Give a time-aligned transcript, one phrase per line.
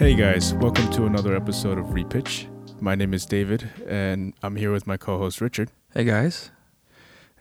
[0.00, 2.46] Hey guys, welcome to another episode of Repitch.
[2.80, 5.70] My name is David, and I'm here with my co-host Richard.
[5.92, 6.50] Hey guys.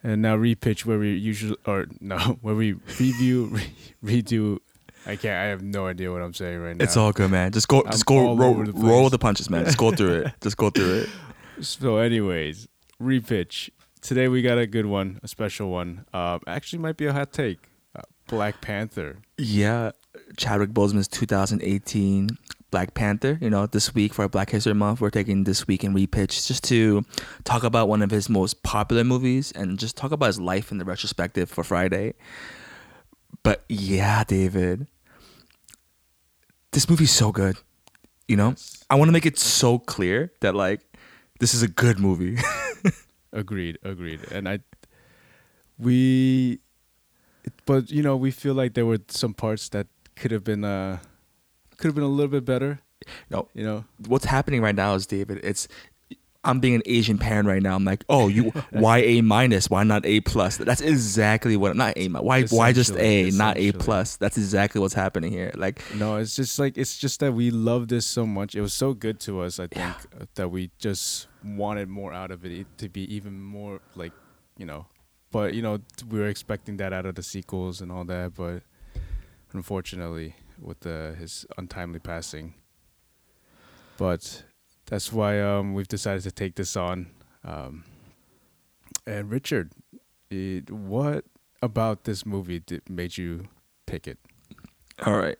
[0.03, 3.45] And now Repitch, where we usually, or no, where we review,
[4.01, 4.59] re- redo.
[5.05, 5.37] I can't.
[5.37, 6.83] I have no idea what I'm saying right now.
[6.83, 7.53] It's all good, man.
[7.53, 9.63] Just go, I'm just go, roll, the roll the punches, man.
[9.63, 10.33] Just go through it.
[10.41, 11.09] Just go through it.
[11.61, 12.67] So, anyways,
[13.01, 13.69] Repitch.
[14.01, 16.03] Today we got a good one, a special one.
[16.13, 17.69] Uh, actually, might be a hot take.
[17.95, 19.19] Uh, Black Panther.
[19.37, 19.91] Yeah,
[20.37, 22.29] Chadwick Boseman's 2018
[22.71, 23.37] Black Panther.
[23.41, 26.63] You know, this week for Black History Month, we're taking this week in repitch just
[26.65, 27.03] to
[27.43, 30.77] talk about one of his most popular movies and just talk about his life in
[30.77, 32.13] the retrospective for Friday.
[33.43, 34.87] But yeah, David,
[36.71, 37.57] this movie's so good.
[38.27, 38.55] You know,
[38.89, 40.81] I want to make it so clear that like
[41.39, 42.37] this is a good movie.
[43.31, 44.21] Agreed, agreed.
[44.31, 44.59] And I,
[45.77, 46.59] we,
[47.65, 49.87] but you know, we feel like there were some parts that
[50.19, 50.99] could have been, uh,
[51.77, 52.79] could have been a little bit better.
[53.29, 53.47] No.
[53.53, 55.39] You know, what's happening right now is David.
[55.43, 55.67] It's
[56.43, 57.75] I'm being an Asian parent right now.
[57.75, 59.69] I'm like, oh, you why A minus?
[59.69, 60.55] Why not A plus?
[60.57, 61.75] That's exactly what.
[61.75, 62.07] Not A.
[62.07, 64.15] Why why just A, not A plus?
[64.17, 65.51] That's exactly what's happening here.
[65.55, 68.55] Like, no, it's just like it's just that we love this so much.
[68.55, 69.59] It was so good to us.
[69.59, 69.93] I think Yeah.
[70.21, 74.13] uh, that we just wanted more out of it it to be even more like,
[74.57, 74.85] you know,
[75.31, 78.63] but you know, we were expecting that out of the sequels and all that, but
[79.53, 82.55] unfortunately, with the, his untimely passing.
[83.97, 84.43] But
[84.85, 87.07] that's why um, we've decided to take this on.
[87.43, 87.83] Um,
[89.05, 89.71] and Richard,
[90.29, 91.25] it, what
[91.61, 93.49] about this movie did, made you
[93.85, 94.17] pick it?
[95.05, 95.37] all right.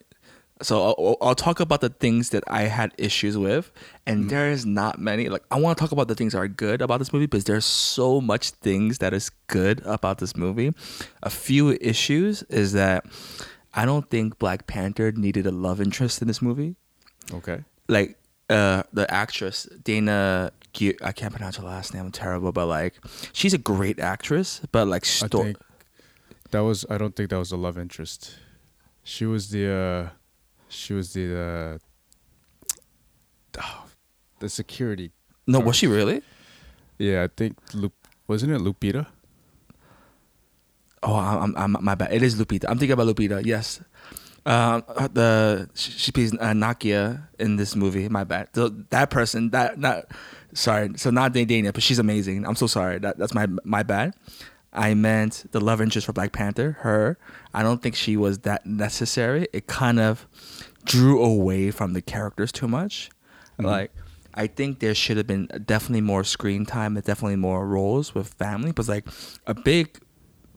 [0.62, 3.72] So I'll, I'll talk about the things that I had issues with,
[4.06, 5.30] and there is not many.
[5.30, 7.46] Like I want to talk about the things that are good about this movie because
[7.46, 10.74] there's so much things that is good about this movie.
[11.24, 13.06] A few issues is that
[13.74, 16.76] I don't think Black Panther needed a love interest in this movie.
[17.32, 17.64] Okay.
[17.88, 18.18] like
[18.50, 22.06] uh the actress Dana Gu- I can't pronounce her last name.
[22.06, 22.96] I'm terrible, but like
[23.34, 25.06] she's a great actress, but like
[26.52, 26.86] that was.
[26.90, 28.36] I don't think that was a love interest.
[29.04, 29.70] She was the.
[29.72, 30.10] uh
[30.68, 31.26] She was the.
[31.40, 31.78] Uh,
[33.62, 33.86] oh,
[34.40, 35.12] the security.
[35.48, 36.22] no, was she really?
[36.98, 37.58] Yeah, I think.
[37.74, 37.94] Lup,
[38.28, 39.08] wasn't it Lupita?
[41.02, 42.12] Oh, I'm, I'm, my bad.
[42.12, 42.66] It is Lupita.
[42.68, 43.46] I'm thinking about Lupita.
[43.46, 43.82] Yes.
[44.46, 48.08] Um, uh, the she she plays uh, Nakia in this movie.
[48.10, 48.50] My bad.
[48.54, 50.06] So that person, that not
[50.54, 50.92] sorry.
[50.96, 52.46] So not Dana, but she's amazing.
[52.46, 53.00] I'm so sorry.
[53.00, 54.16] That that's my my bad.
[54.72, 56.78] I meant the love interest for Black Panther.
[56.82, 57.18] Her.
[57.54, 59.48] I don't think she was that necessary.
[59.52, 60.28] It kind of
[60.86, 63.10] drew away from the characters too much.
[63.60, 63.92] Like
[64.34, 68.34] I think there should have been definitely more screen time and definitely more roles with
[68.36, 68.72] family.
[68.72, 69.06] But like
[69.46, 70.00] a big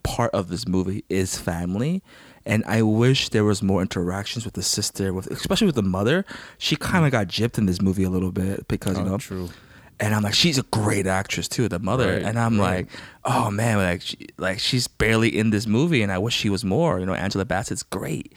[0.03, 2.03] part of this movie is family
[2.45, 6.25] and i wish there was more interactions with the sister with especially with the mother
[6.59, 7.13] she kind of mm.
[7.13, 9.49] got gypped in this movie a little bit because you Oh, know true.
[10.01, 12.87] and i'm like she's a great actress too the mother Right, and i'm right.
[12.87, 12.89] like
[13.25, 16.65] oh man like she, like she's barely in this movie and i wish she was
[16.65, 18.33] more you know angela bassett's great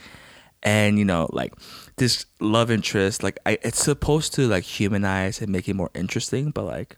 [0.61, 1.53] and you know like
[1.97, 6.51] this love interest like I, it's supposed to like humanize and make it more interesting
[6.51, 6.95] but like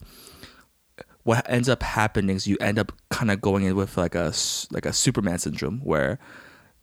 [1.28, 4.34] what ends up happening is you end up kind of going in with like a
[4.72, 6.20] like a Superman syndrome where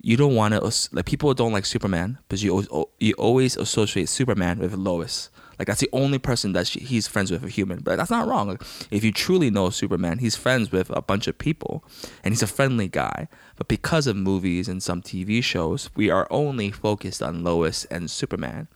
[0.02, 0.60] you don't want to
[0.94, 2.68] like people don't like Superman because you always,
[3.00, 5.30] you always associate Superman with Lois.
[5.58, 8.28] Like that's the only person that she, he's friends with a human, but that's not
[8.28, 8.48] wrong.
[8.48, 11.82] Like, if you truly know Superman, he's friends with a bunch of people,
[12.22, 13.28] and he's a friendly guy.
[13.56, 18.10] But because of movies and some TV shows, we are only focused on Lois and
[18.10, 18.68] Superman,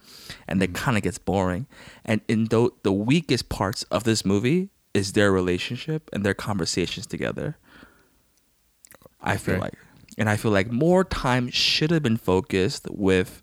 [0.46, 0.76] and it mm.
[0.76, 1.66] kind of gets boring.
[2.06, 7.06] And in the the weakest parts of this movie is their relationship and their conversations
[7.06, 7.56] together.
[9.20, 9.62] I feel Okay.
[9.62, 9.74] like,
[10.16, 13.42] and I feel like more time should have been focused with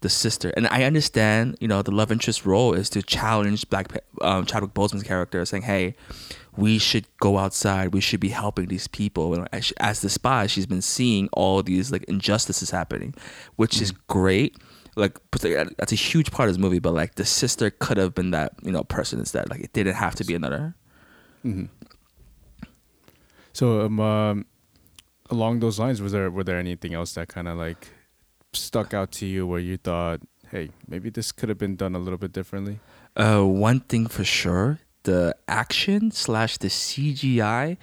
[0.00, 0.50] the sister.
[0.56, 3.86] And I understand, you know, the love interest role is to challenge Black
[4.20, 5.94] um, Chadwick Boseman's character, saying, "Hey,
[6.56, 7.94] we should go outside.
[7.94, 11.62] We should be helping these people." And as, as the spy, she's been seeing all
[11.62, 13.14] these like injustices happening,
[13.56, 14.56] which is great.
[14.96, 16.78] Like that's a huge part of this movie.
[16.78, 19.50] But like the sister could have been that you know person instead.
[19.50, 20.74] Like it didn't have to be another.
[23.52, 24.46] So um, um,
[25.30, 27.88] along those lines, was there were there anything else that kind of like
[28.52, 30.20] stuck out to you where you thought,
[30.50, 32.80] hey, maybe this could have been done a little bit differently?
[33.16, 37.76] Uh, one thing for sure, the action slash the CGI,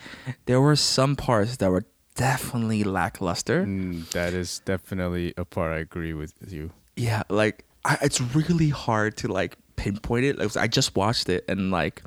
[0.46, 3.66] there were some parts that were definitely lackluster.
[3.66, 6.72] Mm, that is definitely a part I agree with you.
[6.96, 10.38] Yeah, like I, it's really hard to like pinpoint it.
[10.38, 12.04] Like, I just watched it and like,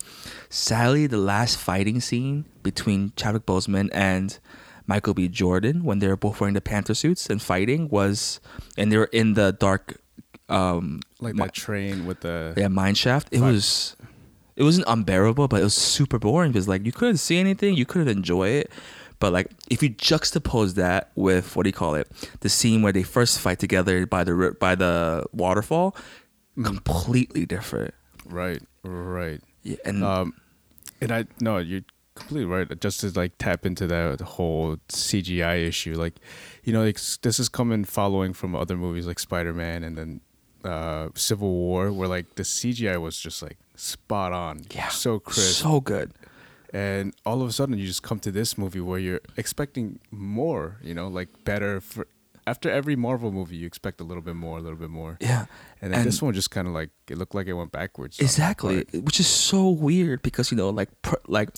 [0.48, 4.38] sadly, the last fighting scene between Chadwick Boseman and
[4.86, 5.28] Michael B.
[5.28, 8.40] Jordan when they were both wearing the Panther suits and fighting was,
[8.76, 10.00] and they were in the dark
[10.48, 13.96] um like that train with the yeah mine shaft it was
[14.54, 17.84] it wasn't unbearable but it was super boring because like you couldn't see anything you
[17.84, 18.70] couldn't enjoy it
[19.18, 22.08] but like if you juxtapose that with what do you call it
[22.40, 25.94] the scene where they first fight together by the by the waterfall
[26.56, 26.64] Mm.
[26.64, 27.92] completely different
[28.24, 29.40] right, right.
[29.62, 30.32] yeah and Um,
[31.02, 31.82] and I no, you're
[32.14, 32.80] completely right.
[32.80, 36.14] Just to like tap into that whole CGI issue, like
[36.64, 40.20] you know, like, this is coming following from other movies like Spider Man and then
[40.64, 45.62] uh, Civil War, where like the CGI was just like spot on, yeah so crisp,
[45.62, 46.12] so good
[46.72, 50.78] and all of a sudden you just come to this movie where you're expecting more,
[50.82, 52.06] you know, like better for.
[52.48, 55.46] After every Marvel movie, you expect a little bit more, a little bit more, yeah
[55.82, 58.20] and then And- this one just kind of like it looked like it went backwards.
[58.20, 61.50] exactly which is so weird because you know like pr- like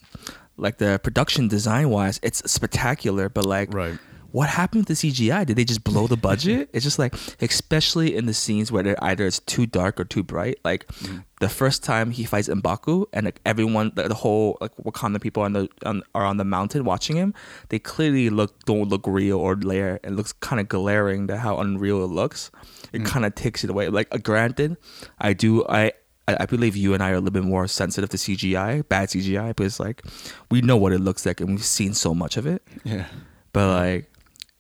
[0.57, 3.99] like the production design wise it's spectacular but like Right.
[4.33, 8.15] What happened with the cgi did they just blow the budget it's just like especially
[8.15, 11.19] in the scenes where they're either it's too dark or too bright like Mm-hmm.
[11.41, 15.43] the first time he fights Mbaku and like everyone the, the whole like Wakanda people
[15.43, 17.33] on the on, are on the mountain watching him
[17.69, 21.59] they clearly look don't look real or layer it looks kind of glaring to how
[21.59, 22.51] unreal it looks
[22.93, 24.77] it kind of takes it away like uh, granted
[25.19, 25.93] I do I
[26.27, 29.09] I I believe you and I are a little bit more sensitive to CGI, bad
[29.09, 30.03] CGI, but it's like
[30.51, 32.63] we know what it looks like and we've seen so much of it.
[32.85, 33.07] Yeah.
[33.53, 34.11] But like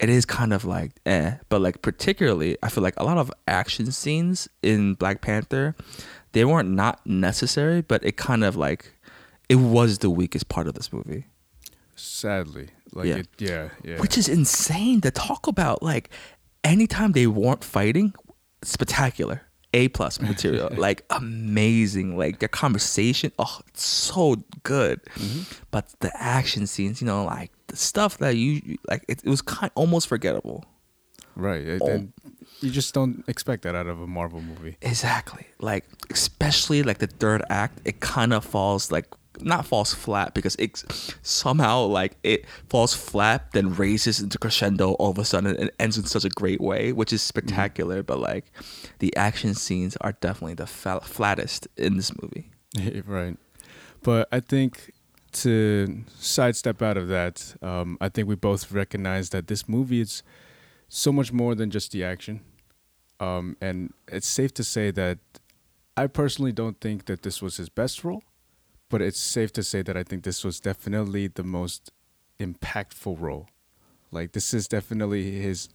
[0.00, 1.34] it is kind of like eh.
[1.48, 5.74] But like particularly I feel like a lot of action scenes in Black Panther,
[6.32, 8.92] they weren't not necessary, but it kind of like
[9.48, 11.24] it was the weakest part of this movie.
[11.96, 13.16] Sadly, like Yeah.
[13.16, 13.98] it, yeah, yeah.
[14.00, 15.82] Which is insane to talk about.
[15.82, 16.10] Like
[16.64, 18.14] anytime they weren't fighting,
[18.62, 19.42] spectacular.
[19.74, 20.70] A plus material.
[20.76, 22.16] like amazing.
[22.16, 25.02] Like their conversation, oh it's so good.
[25.16, 25.42] Mm-hmm.
[25.70, 29.70] But the action scenes, you know, like stuff that you like it, it was kind
[29.74, 30.64] almost forgettable.
[31.36, 32.08] right, it- Oh.
[32.60, 34.76] you just don't expect that out of a Marvel movie.
[34.82, 35.46] Exactly.
[35.60, 39.06] Like especially like the third act, it kind of falls like
[39.40, 40.82] not falls flat because it
[41.22, 45.96] somehow like it falls flat then raises into crescendo all of a sudden and ends
[45.96, 47.28] in such a great way, which is mm-hmm.
[47.28, 48.02] spectacular.
[48.02, 48.50] But like
[48.98, 52.50] the action scenes are definitely the flattest in this movie.
[53.06, 53.36] right,
[54.02, 54.92] but I think
[55.32, 60.22] to sidestep out of that, um, I think we both recognize that this movie is
[60.88, 62.40] so much more than just the action,
[63.20, 65.18] um, and it's safe to say that
[65.96, 68.22] I personally don't think that this was his best role,
[68.88, 71.92] but it's safe to say that I think this was definitely the most
[72.38, 73.48] impactful role.
[74.10, 75.68] Like this is definitely his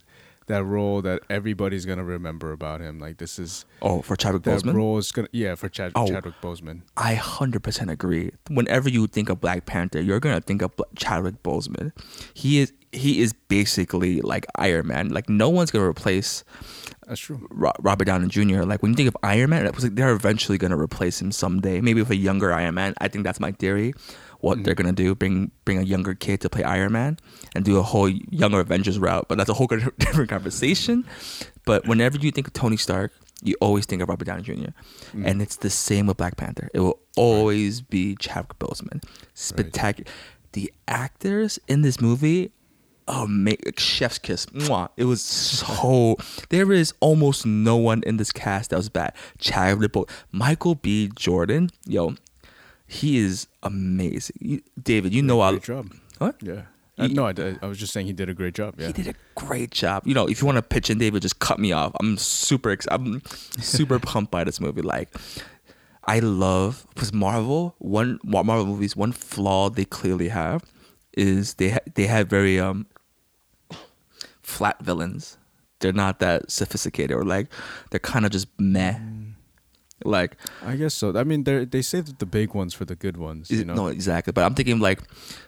[0.48, 3.00] that role that everybody's gonna remember about him.
[3.00, 4.74] Like this is Oh, for Chadwick that Boseman.
[4.76, 6.08] role is gonna yeah for Chad, Oh.
[6.08, 6.82] Chadwick Boseman.
[6.98, 8.32] I hundred percent agree.
[8.50, 11.92] Whenever you think of Black Panther, you're gonna think of Chadwick Boseman.
[12.34, 15.10] He is he is basically like Iron Man.
[15.10, 16.44] Like no one's gonna replace
[17.08, 17.46] That's true.
[17.52, 18.64] Robert Downey Jr.
[18.64, 21.32] Like when you think of Iron Man, it was like they're eventually gonna replace him
[21.32, 21.82] someday.
[21.82, 22.94] Maybe with a younger Iron Man.
[23.00, 23.94] I think that's my theory.
[24.44, 24.80] What they're mm.
[24.80, 27.18] gonna do, bring bring a younger kid to play Iron Man
[27.56, 29.28] and do a whole younger Avengers route.
[29.30, 29.68] But that's a whole
[30.00, 31.06] different conversation.
[31.66, 34.54] But whenever you think of Tony Stark, you always think of Robert Downey Jr.
[35.14, 35.26] Mm.
[35.26, 36.70] And it's the same with Black Panther.
[36.74, 39.02] It will always be Chadwick Boseman.
[39.34, 40.12] Spectacular.
[40.52, 42.52] The actors in this movie
[43.08, 44.46] oh man, chef's kiss.
[44.48, 44.90] Mwah.
[44.98, 46.18] It was so.
[46.50, 49.14] There is almost no one in this cast that was bad.
[49.40, 51.10] Chadwick, Boseman, Michael B.
[51.16, 52.16] Jordan, yo,
[52.88, 54.36] he is amazing.
[54.40, 55.52] You, David, you know I.
[55.52, 55.94] great job.
[56.18, 56.36] What?
[56.42, 56.64] Yeah.
[56.96, 58.76] Uh, no, I, I was just saying he did a great job.
[58.78, 58.88] Yeah.
[58.88, 60.06] He did a great job.
[60.06, 61.92] You know, if you want to pitch in, David, just cut me off.
[62.00, 62.70] I'm super.
[62.70, 63.24] Ex- I'm
[63.60, 64.84] super pumped by this movie.
[64.84, 65.10] Like,
[66.06, 67.74] I love because Marvel.
[67.80, 68.96] One Marvel movies.
[68.96, 70.64] One flaw they clearly have
[71.18, 72.86] is they ha- they have very um
[74.42, 75.38] flat villains.
[75.80, 77.48] They're not that sophisticated, or like
[77.90, 79.00] they're kind of just meh.
[80.06, 81.18] Like, I guess so.
[81.18, 83.50] I mean, they they saved the big ones for the good ones.
[83.52, 83.74] You know.
[83.74, 84.32] no, exactly.
[84.34, 85.02] But I'm thinking like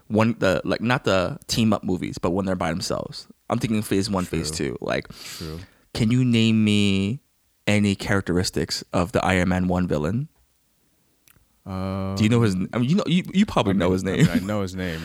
[0.07, 3.27] one the like not the team up movies, but when they're by themselves.
[3.49, 4.77] I'm thinking Phase One, Phase Two.
[4.81, 5.07] Like,
[5.37, 5.59] True.
[5.93, 7.21] Can you name me
[7.67, 10.27] any characteristics of the Iron Man one villain?
[11.65, 12.55] Uh, Do you know his?
[12.73, 14.39] I mean, you know, you, you probably I mean, know his I name, mean, I
[14.39, 15.01] know his name,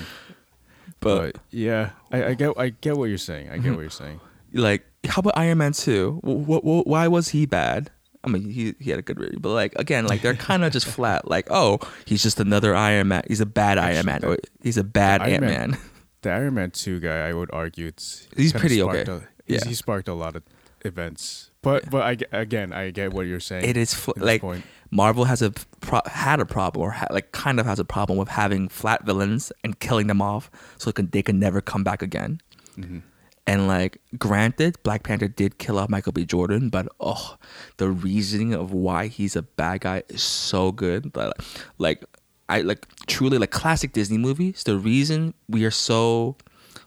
[1.01, 3.51] but, but, yeah, I, I get I get what you're saying.
[3.51, 4.21] I get what you're saying.
[4.53, 6.19] like, how about Iron Man two?
[6.23, 7.91] Why was he bad?
[8.23, 10.73] I mean, he he had a good read, but like again, like they're kind of
[10.73, 11.29] just flat.
[11.29, 13.23] Like, oh, he's just another Iron Man.
[13.29, 15.79] He's a bad Iron Man, or he's a bad Ant Man-.
[16.23, 19.11] The Iron Man two guy, I would argue, it's He's pretty okay.
[19.11, 19.69] A, he's, Yeah.
[19.69, 20.43] he sparked a lot of
[20.85, 23.65] events, but but I again, I get what you're saying.
[23.65, 24.65] It is fl- like point.
[24.91, 28.19] Marvel has a pro- had a problem, or ha- like kind of has a problem
[28.19, 32.03] with having flat villains and killing them off, so can, they can never come back
[32.03, 32.41] again.
[32.77, 33.03] Mhm.
[33.51, 36.25] And like, granted, Black Panther did kill off Michael B.
[36.25, 37.37] Jordan, but oh,
[37.79, 41.13] the reasoning of why he's a bad guy is so good.
[41.13, 41.37] But
[41.77, 42.05] like,
[42.49, 44.63] I like truly like classic Disney movies.
[44.63, 46.37] The reason we are so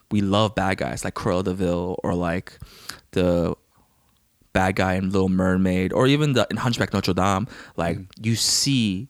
[0.09, 2.57] we love bad guys like Cruella de Vil or like
[3.11, 3.55] the
[4.53, 7.45] bad guy in Little Mermaid or even the in Hunchback Notre Dame.
[7.75, 8.25] Like mm-hmm.
[8.25, 9.09] you see,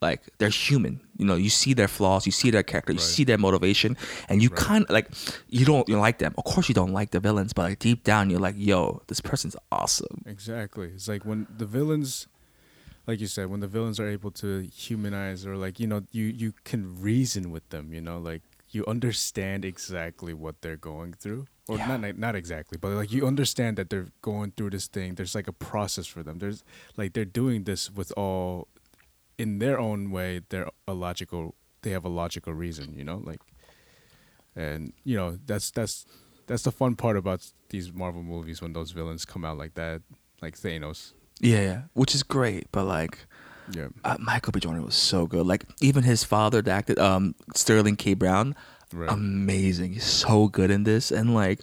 [0.00, 1.00] like they're human.
[1.18, 3.04] You know, you see their flaws, you see their character, you Right.
[3.06, 3.96] see their motivation,
[4.28, 4.58] and you Right.
[4.58, 5.08] kind of like
[5.48, 6.34] you don't you like them.
[6.38, 9.20] Of course, you don't like the villains, but like deep down, you're like, yo, this
[9.20, 10.22] person's awesome.
[10.26, 10.88] Exactly.
[10.94, 12.26] It's like when the villains,
[13.06, 16.24] like you said, when the villains are able to humanize or like you know you
[16.26, 17.92] you can reason with them.
[17.92, 21.88] You know, like you understand exactly what they're going through, or Yeah.
[21.88, 25.16] not not not exactly, but like you understand that they're going through this thing.
[25.16, 26.38] There's like a process for them.
[26.38, 26.64] There's
[26.96, 28.68] like they're doing this with all
[29.42, 30.40] in their own way.
[30.48, 31.54] They're a logical.
[31.82, 32.94] They have a logical reason.
[32.98, 33.40] You know, like,
[34.56, 36.06] and you know that's that's
[36.46, 40.02] that's the fun part about these Marvel movies when those villains come out like that,
[40.42, 41.12] like Thanos.
[41.40, 43.18] Yeah, yeah, which is great, but like.
[43.72, 43.86] Yeah.
[44.02, 44.58] Uh, Michael B.
[44.58, 45.46] Jordan was so good.
[45.46, 48.14] Like even his father, that acted um, Sterling K.
[48.14, 48.56] Brown,
[48.92, 49.08] Right.
[49.08, 49.92] amazing.
[49.92, 51.60] He's so good in this, and like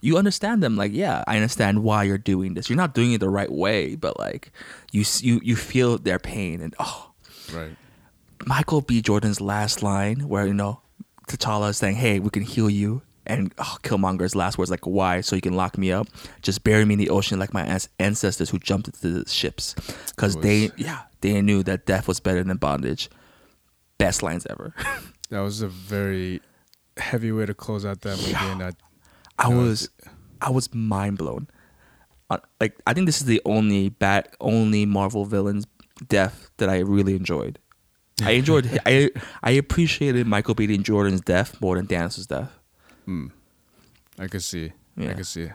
[0.00, 0.76] you understand them.
[0.76, 2.70] Like yeah, I understand why you're doing this.
[2.70, 4.52] You're not doing it the right way, but like
[4.92, 7.07] you you you feel their pain, and oh,
[7.52, 7.76] right.
[8.46, 9.02] Michael B.
[9.02, 10.80] Jordan's last line, where you know
[11.28, 15.20] T'Challa is saying, "Hey, we can heal you," and oh, Killmonger's last words like, "Why?
[15.20, 16.06] So you can lock me up?
[16.42, 19.74] Just bury me in the ocean like my ancestors who jumped into the ships,
[20.14, 23.08] because It they yeah they knew that death was better than bondage."
[23.98, 24.74] Best lines ever.
[25.30, 26.40] That was a very
[26.96, 28.50] heavy way to close out that movie, Yeah.
[28.52, 28.72] and I,
[29.38, 29.90] I No, was,
[30.40, 31.48] I was mind blown.
[32.30, 35.66] Uh, like I think this is the only bat only Marvel villain's
[36.06, 37.58] death that I really enjoyed.
[38.22, 38.80] I enjoyed.
[38.86, 39.10] I
[39.42, 40.76] I appreciated Michael B.
[40.78, 42.52] Jordan's death more than Thanos' death.
[43.06, 43.30] mm,
[44.18, 45.12] I could see, I Yeah.
[45.14, 45.48] could see.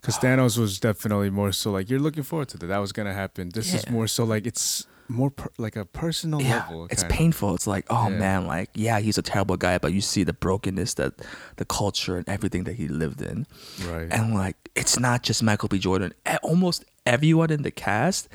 [0.00, 2.66] Because Thanos was definitely more so like you're looking forward to that.
[2.66, 3.50] That was gonna happen.
[3.50, 6.86] This is more so like it's more per, like a personal Yeah, level.
[6.90, 7.14] it's kinda.
[7.16, 7.54] painful.
[7.54, 8.18] It's like, oh Yeah.
[8.18, 11.14] man, like yeah, he's a terrible guy, but you see the brokenness that
[11.56, 13.46] the culture and everything that he lived in.
[13.84, 14.08] Right.
[14.10, 15.78] And like, it's not just Michael B.
[15.78, 16.12] Jordan.
[16.42, 18.28] Almost everyone in the cast,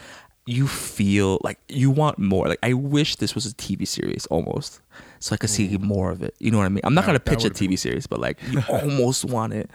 [0.46, 2.48] you feel like you want more.
[2.48, 4.82] Like, I wish this was a TV series almost,
[5.20, 6.36] so I could see more of it.
[6.40, 6.82] You know what I mean?
[6.84, 9.70] I'm not That- gonna pitch a been- TV series, but like, you almost want it.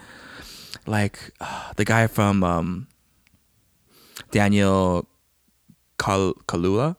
[0.87, 2.87] Like uh, the guy from um,
[4.31, 5.09] Daniel
[5.99, 6.97] Kal- Kalula.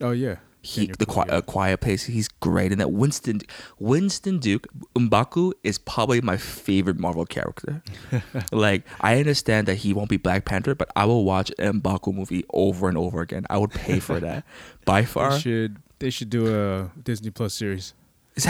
[0.00, 0.36] oh yeah.
[0.62, 2.04] He the qui- uh, quiet place.
[2.04, 2.90] He's great in that.
[2.92, 3.40] Winston
[3.78, 7.82] Winston Duke Mbaku is probably my favorite Marvel character.
[8.52, 12.14] like I understand that he won't be Black Panther, but I will watch an Mbaku
[12.14, 13.46] movie over and over again.
[13.48, 14.44] I would pay for that.
[14.84, 17.94] By far, They should they should do a Disney Plus series.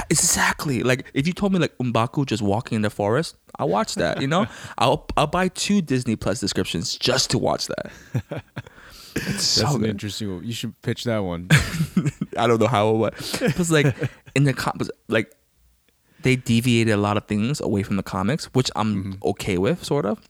[0.08, 0.82] Exactly.
[0.82, 4.20] Like if you told me like Mbaku just walking in the forest, I'll watch that.
[4.20, 4.46] You know,
[4.78, 8.42] I'll I'll buy two Disney Plus descriptions just to watch that.
[9.16, 9.90] It's That's so an good.
[9.90, 10.34] interesting.
[10.36, 10.44] one.
[10.44, 11.48] You should pitch that one.
[12.38, 13.14] I don't know how or what.
[13.40, 13.94] Because like
[14.34, 15.32] in the comics, like
[16.22, 20.04] they deviated a lot of things away from the comics, which I'm okay with, sort
[20.06, 20.20] of.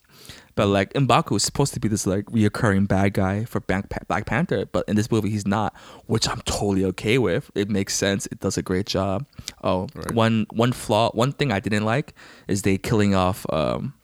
[0.56, 4.26] But like Mbaku is supposed to be this like reoccurring bad guy for Black, Black
[4.26, 5.74] Panther, but in this movie he's not,
[6.06, 7.50] which I'm totally okay with.
[7.54, 8.26] It makes sense.
[8.26, 9.26] It does a great job.
[9.62, 10.12] Oh, Right.
[10.12, 12.14] one one flaw, one thing I didn't like
[12.48, 13.94] is they killing off um,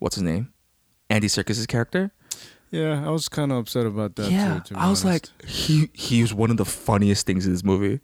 [0.00, 0.52] what's his name,
[1.08, 2.12] Andy Serkis's character.
[2.70, 4.60] Yeah, I was kind of upset about that yeah, too.
[4.68, 5.32] To be I was honest.
[5.40, 8.00] like, he he was one of the funniest things in this movie.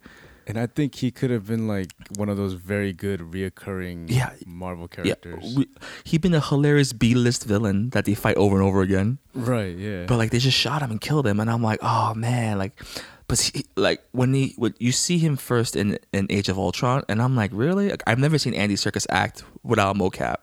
[0.49, 4.31] And I think he could have been like one of those very good reoccurring Yeah.
[4.45, 5.43] Marvel characters.
[5.43, 5.67] Yeah, we,
[6.05, 9.17] he been a hilarious B-list villain that they fight over and over again.
[9.33, 10.05] right, yeah.
[10.05, 12.81] But like they just shot him and killed him, and I'm like, oh man, like,
[13.27, 17.03] but he, like when he when you see him first in in Age of Ultron,
[17.09, 17.89] and I'm like, really?
[17.89, 20.37] Like, I've never seen Andy Serkis act without mocap.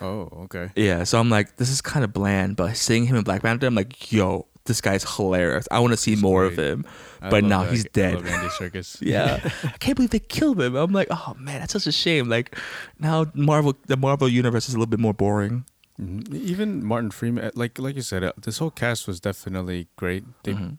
[0.00, 0.70] Oh, okay.
[0.76, 2.56] Yeah, so I'm like, this is kind of bland.
[2.56, 5.66] But seeing him in Black Panther, I'm like, yo, this guy's hilarious.
[5.70, 6.84] I want to see He's more of him.
[7.20, 8.14] I But now that- he's dead.
[8.14, 8.98] love Andy Serkis.
[9.00, 10.74] Yeah, I can't believe they killed him.
[10.76, 12.28] I'm like, oh man, that's such a shame.
[12.28, 12.56] Like
[12.98, 15.64] now Marvel, the Marvel universe is a little bit more boring.
[16.00, 16.32] Mhm.
[16.34, 20.24] Even Martin Freeman, uh, like like you said, uh, this whole cast was definitely great.
[20.44, 20.78] They Mhm.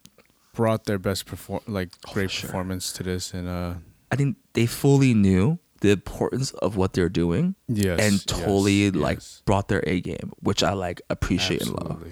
[0.53, 2.47] brought their best perform, like Oh, great sure.
[2.47, 3.75] performance to this, and uh,
[4.11, 8.89] I think they fully knew the importance of what they're doing yes, and yes, totally
[8.91, 9.41] like yes.
[9.45, 12.03] brought their A game, which I like appreciate and love.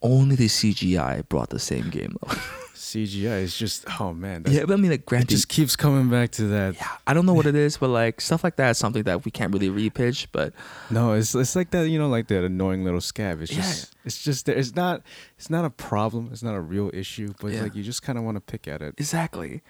[0.00, 2.34] Only the CGI brought the same game though.
[2.78, 6.30] CGI is just oh man, yeah, but I mean like it just keeps coming back
[6.38, 6.76] to that.
[6.76, 9.24] yeah, I don't know what it is, but like stuff like that is something that
[9.26, 10.28] we can't really repitch.
[10.32, 10.54] But
[10.88, 13.42] No, it's it's like that, you know, like that annoying little scab.
[13.42, 13.58] It's Yeah.
[13.62, 14.56] just it's just there.
[14.56, 15.02] It's not
[15.36, 16.30] it's not a problem.
[16.32, 17.62] It's not a real issue, but Yeah.
[17.64, 18.94] like you just kind of want to pick at it.
[18.96, 19.60] exactly,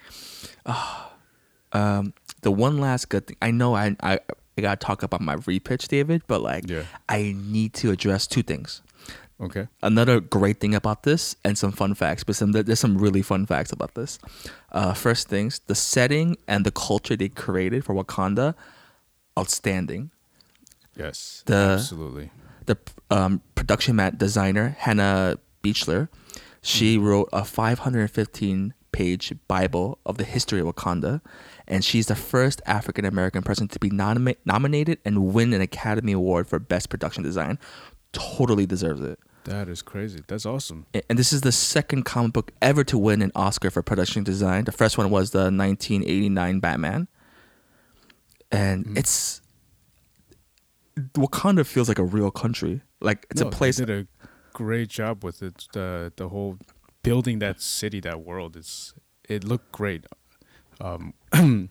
[0.65, 1.08] Ah,
[1.73, 4.19] um, the one last good thing I know, I I
[4.57, 6.23] I gotta talk about my repitch, David.
[6.27, 6.83] But like, Yeah.
[7.07, 8.81] I need to address two things.
[9.41, 9.67] Okay.
[9.81, 13.45] Another great thing about this, and some fun facts, but some there's some really fun
[13.45, 14.19] facts about this.
[14.71, 18.53] Uh, first things, the setting and the culture they created for Wakanda,
[19.37, 20.11] outstanding.
[20.95, 21.43] Yes.
[21.45, 22.31] The- absolutely.
[22.65, 22.77] the
[23.09, 26.09] um, production mat designer Hannah Beachler,
[26.61, 31.21] she wrote a 515 page Bible of the history of Wakanda,
[31.67, 36.11] and she's the first African American person to be nomi- nominated and win an Academy
[36.13, 37.59] Award for Best Production Design.
[38.11, 39.19] Totally deserves it.
[39.45, 40.21] That is crazy.
[40.27, 40.85] That's awesome.
[41.09, 44.65] And this is the second comic book ever to win an Oscar for production design.
[44.65, 47.07] The first one was the 1989 Batman.
[48.51, 48.97] And Mm.
[48.97, 49.41] it's
[51.13, 52.81] Wakanda feels like a real country.
[52.99, 55.67] Like it's No, a place They did a great job with it.
[55.73, 56.57] The the whole
[57.03, 58.55] building that city, that world.
[58.55, 58.93] It's
[59.27, 60.05] it looked great.
[60.81, 61.13] Um,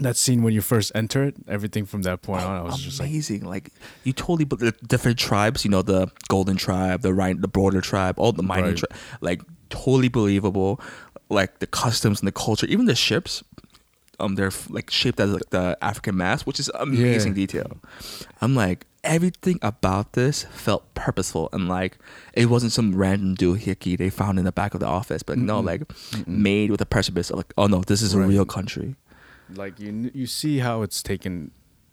[0.00, 3.00] that scene when you first enter it, everything from that point on, I was just
[3.00, 3.44] amazing.
[3.44, 3.70] Like,
[4.04, 5.64] you totally but the different tribes.
[5.64, 8.76] You know, the Golden Tribe, the right, the Border Tribe, all the mining Right.
[8.76, 8.92] tribe.
[9.20, 10.80] Like, totally believable.
[11.28, 13.42] Like the customs and the culture, even the ships.
[14.20, 17.36] Um, they're like shaped as like the African mask, which is amazing Yeah.
[17.46, 17.78] detail.
[18.40, 21.98] I'm like everything about this felt purposeful and like
[22.34, 25.60] it wasn't some random doohickey they found in the back of the office, but no,
[25.62, 25.66] Mm-mm.
[25.66, 26.26] like Mm-mm.
[26.26, 27.30] made with a purpose.
[27.30, 28.96] Like, oh no, this is a real country.
[29.54, 31.52] like you you see how it's taken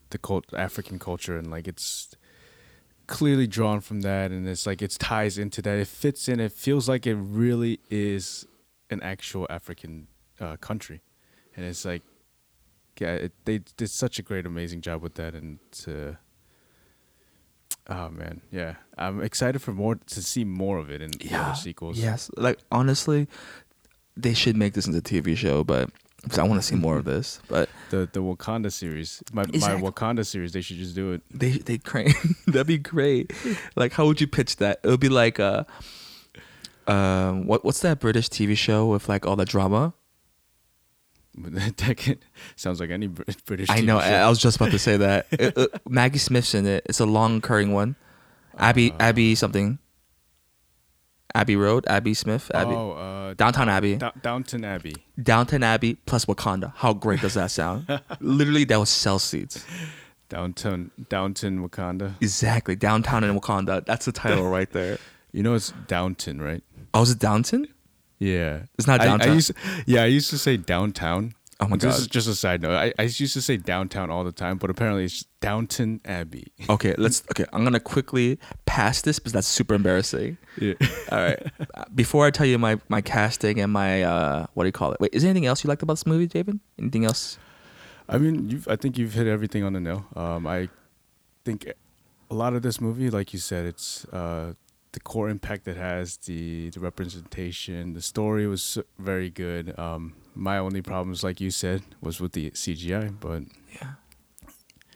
[0.10, 2.16] the cult African culture and like it's
[3.06, 6.52] clearly drawn from that and it's like it ties into that it fits in it
[6.52, 8.48] feels like it really is
[8.90, 10.08] an actual African
[10.40, 11.02] uh, country
[11.56, 12.02] and it's like
[13.00, 16.18] yeah it, they did such a great amazing job with that and to
[17.88, 21.56] oh man yeah I'm excited for more to see more of it in the other
[21.56, 23.28] sequels Yes, like honestly,
[24.16, 25.90] they should make this into a TV show, but
[26.38, 27.42] I want to see more of this.
[27.50, 29.82] But the the Wakanda series my Exactly.
[29.82, 32.16] my Wakanda series they should just do it they they crank
[32.48, 33.34] that'd be great.
[33.76, 34.80] Like, how would you pitch that?
[34.84, 35.64] It would be like uh,
[36.88, 39.94] um, what what's that British TV show with like all the drama?
[41.36, 42.18] That
[42.56, 43.70] sounds like any Br- British.
[43.70, 44.00] I know.
[44.00, 44.06] show.
[44.06, 45.28] I, was just about to say that.
[45.32, 46.86] It- it- Maggie Smith's in it.
[46.88, 47.96] It's a long recurring one.
[48.58, 49.80] Abby Uh, Abby something.
[51.36, 51.86] Abbey Road.
[51.88, 52.52] Abby Smith.
[52.54, 52.74] Abbey.
[52.76, 54.00] Oh, uh, Downtown Abbey.
[54.22, 54.96] Downton Abbey.
[55.22, 56.74] Downton Abbey plus Wakanda.
[56.76, 57.88] How great does that sound?
[58.20, 59.66] Literally, that was sell seats.
[60.30, 62.14] Downtown, Downtown, Wakanda.
[62.22, 62.76] Exactly.
[62.76, 63.84] Downtown in Wakanda.
[63.86, 64.98] That's the title right there.
[65.36, 66.64] You know it's Downton, right?
[66.94, 67.68] Oh, was it Downton?
[68.24, 69.36] Yeah, It's not I- I, downtown.
[69.36, 69.52] used,
[69.86, 71.34] yeah, I used to say downtown.
[71.60, 72.00] Oh my This God.
[72.02, 72.76] is just a side note.
[72.76, 76.48] I, I used to say downtown all the time, but apparently it's Downton Abbey.
[76.70, 77.22] Okay, let's.
[77.32, 80.38] Okay, I'm gonna quickly pass this because that's super embarrassing.
[80.60, 80.74] Yeah.
[81.12, 81.40] All right.
[81.96, 85.00] Before I tell you my my casting and my uh, what do you call it?
[85.00, 86.60] Wait, is there anything else you liked about this movie, David?
[86.80, 87.38] Anything else?
[88.10, 90.06] I mean, you've, I think you've hit everything on the nail.
[90.16, 90.68] Um, I
[91.46, 91.72] think
[92.30, 94.54] a lot of this movie, like you said, it's uh,
[94.94, 99.78] the core impact it has, the the representation, the story was very good.
[99.78, 103.14] Um, my only problems, like you said, was with the CGI.
[103.20, 103.44] But
[103.80, 103.94] Yeah.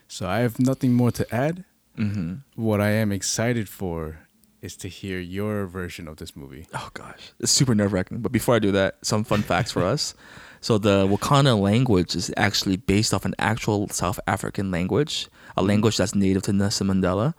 [0.07, 1.63] so I have nothing more to add.
[1.97, 2.35] Mm-hmm.
[2.55, 4.19] What I am excited for
[4.61, 6.65] is to hear your version of this movie.
[6.73, 8.19] Oh gosh, it's super nerve wracking.
[8.21, 10.13] But before I do that, some fun facts for us.
[10.61, 15.97] So the Wakanda language is actually based off an actual South African language, a language
[15.97, 17.33] that's native to Nelson Mandela.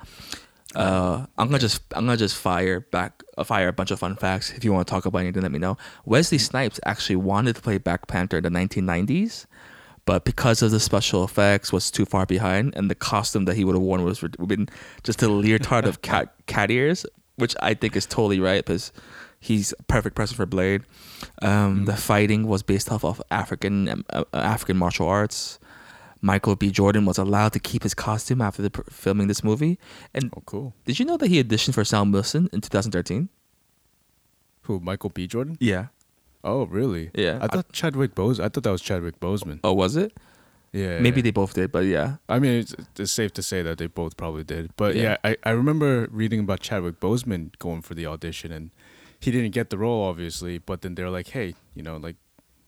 [0.75, 4.17] Uh, I'm gonna just I'm gonna just fire back uh, fire a bunch of fun
[4.17, 4.51] facts.
[4.51, 5.77] If you want to talk about anything, let me know.
[6.05, 9.47] Wesley Snipes actually wanted to play Black Panther in the 1990s,
[10.05, 13.65] but because of the special effects was too far behind, and the costume that he
[13.65, 14.69] would have worn was would have been
[15.05, 18.93] just a leotard of cat cat ears, which I think is totally right because
[19.41, 20.83] he's a perfect person for Blade.
[21.41, 25.59] Um, The fighting was based off of African um, uh, African martial arts.
[26.21, 26.71] Michael B.
[26.71, 29.79] Jordan was allowed to keep his costume after the filming this movie.
[30.15, 30.75] And Oh, cool.
[30.85, 33.29] did you know that he auditioned for Sam Wilson in 2013?
[34.63, 34.81] Who?
[34.81, 35.27] Michael B.
[35.27, 35.57] Jordan?
[35.61, 35.87] Yeah.
[36.45, 37.11] Oh, really?
[37.15, 37.39] Yeah.
[37.41, 38.39] I thought Chadwick Bose.
[38.41, 39.61] I thought that was Chadwick Boseman.
[39.65, 40.13] Oh, was it?
[40.73, 40.99] Yeah.
[41.01, 42.17] Maybe they both did, but yeah.
[42.29, 44.71] I mean, it's, it's safe to say that they both probably did.
[44.77, 45.17] But Yeah.
[45.25, 48.71] yeah, I, I remember reading about Chadwick Boseman going for the audition, and
[49.19, 50.59] he didn't get the role, obviously.
[50.59, 52.17] But then they're like, hey, you know, like,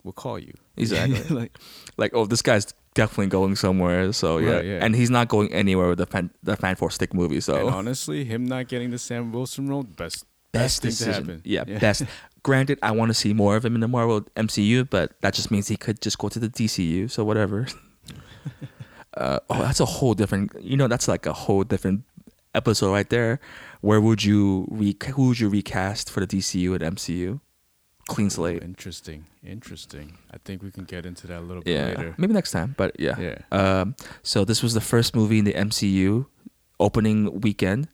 [0.03, 0.55] we'll call you.
[0.79, 1.23] Exactly.
[1.37, 1.59] like,
[1.99, 4.13] Like, oh, this guy's definitely going somewhere.
[4.13, 4.85] So yeah, Right, yeah.
[4.85, 7.37] and he's not going anywhere with the fan, the Fan Four Stick movie.
[7.37, 11.25] and So honestly, him not getting the Sam Wilson role, best best thing to decision.
[11.25, 11.43] happen.
[11.45, 11.79] Yeah, Yeah.
[11.79, 12.03] best.
[12.43, 15.51] Granted, I want to see more of him in the Marvel MCU, but that just
[15.51, 17.11] means he could just go to the DCU.
[17.11, 17.67] So whatever.
[19.17, 20.53] uh, oh, that's a whole different.
[20.61, 22.05] You know, that's like a whole different
[22.55, 23.41] episode right there.
[23.83, 24.97] Where would you re?
[25.15, 27.41] Who would you recast for the DCU and MCU?
[28.15, 28.63] Clean slate.
[28.63, 29.21] Interesting.
[29.47, 30.07] Interesting.
[30.35, 32.15] I think we can get into that a little bit Yeah, later.
[32.19, 32.75] maybe next time.
[32.77, 33.17] But yeah.
[33.27, 33.39] Yeah.
[33.61, 36.27] Um, so this was the first movie in the MCU
[36.79, 37.89] opening weekend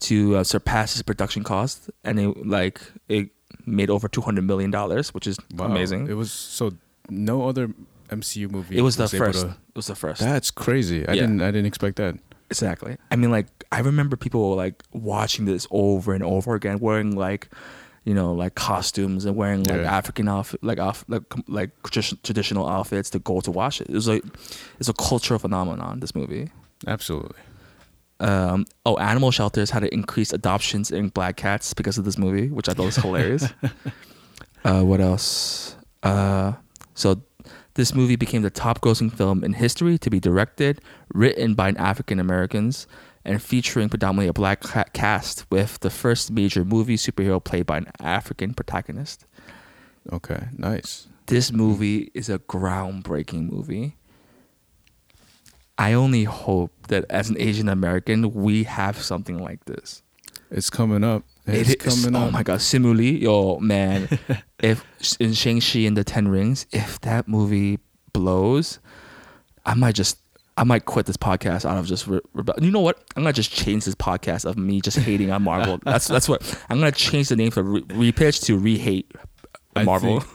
[0.00, 3.30] to uh, surpass its production cost, and it like it
[3.66, 5.66] made over two hundred million dollars, which is Wow.
[5.66, 6.08] amazing.
[6.08, 6.72] It was so
[7.08, 7.68] no other
[8.10, 8.76] MCU movie.
[8.76, 9.40] It was the able first.
[9.42, 10.20] to- it was the first.
[10.20, 11.06] that's crazy.
[11.08, 11.22] I Yeah.
[11.22, 11.40] didn't.
[11.42, 12.16] I didn't expect that.
[12.50, 12.96] Exactly.
[13.10, 17.48] I mean, like I remember people like watching this over and over again, wearing like,
[18.04, 19.96] you know, like costumes and wearing like Yeah.
[19.96, 23.88] African outfit, like off like like tradi- traditional outfits to go to watch it.
[23.88, 24.24] It was like
[24.80, 26.00] it's a cultural phenomenon.
[26.00, 26.50] This movie.
[26.86, 27.38] Absolutely.
[28.20, 32.48] Um, oh, animal shelters had to increase adoptions in black cats because of this movie,
[32.50, 33.48] which I thought was hilarious.
[34.64, 35.76] uh, what else?
[36.02, 36.52] Uh,
[36.94, 37.20] so
[37.74, 40.80] this movie became the top grossing film in history to be directed,
[41.14, 42.86] written by an African Americans,
[43.24, 47.86] and featuring predominantly a black cast, with the first major movie superhero played by an
[48.00, 49.26] African protagonist.
[50.12, 50.48] Okay.
[50.56, 51.06] Nice.
[51.26, 53.96] This movie is a groundbreaking movie.
[55.78, 60.02] I only hope that as an Asian American, we have something like this.
[60.50, 61.24] It's coming up.
[61.46, 62.32] It's It is- coming oh up.
[62.32, 64.08] my god, Simu Liu, yo man,
[64.60, 64.84] if
[65.18, 67.78] in Shang-Chi and the Ten Rings, if that movie
[68.12, 68.78] blows,
[69.64, 70.18] I might just
[70.56, 73.02] I might quit this podcast out of just re- rebe- you know what?
[73.16, 75.78] I'm gonna just change this podcast of me just hating on Marvel.
[75.84, 79.10] that's that's what I'm gonna change the name from re- repitch to re-hate
[79.74, 80.20] I Marvel.
[80.20, 80.32] think-